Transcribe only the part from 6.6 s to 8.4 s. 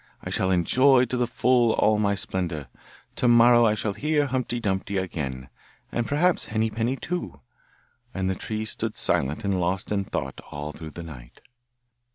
Penny too.' And the